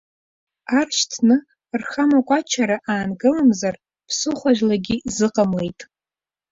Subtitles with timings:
[0.77, 1.37] Ар шьҭны,
[1.79, 3.75] рхамакәачра аанкыламзар
[4.07, 5.79] ԥсыхәажәлагьы зыҟамлеит.